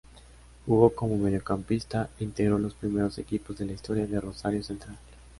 [0.65, 4.97] Jugó como mediocampista e integró los primeros equipos de la historia de Rosario Central.